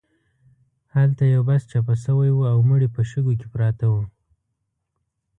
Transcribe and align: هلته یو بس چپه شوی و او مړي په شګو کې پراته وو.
هلته 0.95 1.23
یو 1.33 1.41
بس 1.49 1.61
چپه 1.71 1.95
شوی 2.03 2.31
و 2.33 2.41
او 2.51 2.57
مړي 2.69 2.87
په 2.95 3.01
شګو 3.09 3.33
کې 3.39 3.47
پراته 3.53 3.85
وو. 3.91 4.03